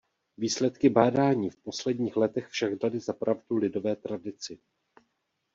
[0.37, 4.59] Výsledky bádání v posledních letech však daly za pravdu lidové tradici.